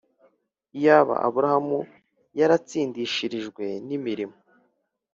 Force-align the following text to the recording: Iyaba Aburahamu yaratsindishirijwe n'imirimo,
Iyaba 0.77 1.13
Aburahamu 1.25 1.79
yaratsindishirijwe 2.39 3.65
n'imirimo, 3.87 4.37